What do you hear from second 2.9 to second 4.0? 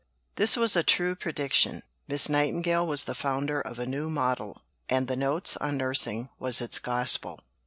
the founder of a